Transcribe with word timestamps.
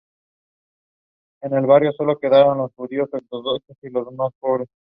En 1.43 1.53
el 1.53 1.67
barrio 1.67 1.91
sólo 1.91 2.17
quedaron 2.17 2.57
los 2.57 2.73
judíos 2.73 3.07
ortodoxos 3.13 3.77
y 3.83 3.89
los 3.91 4.11
más 4.13 4.31
pobres. 4.39 4.67